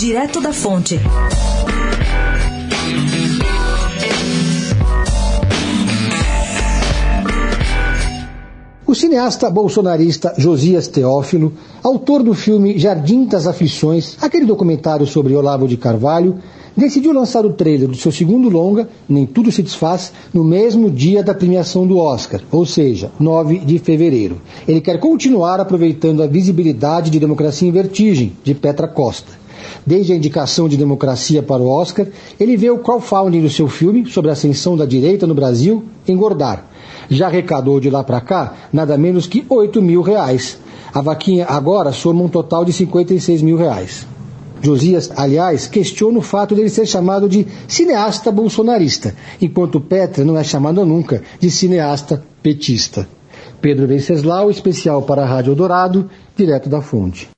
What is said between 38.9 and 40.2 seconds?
menos que 8 mil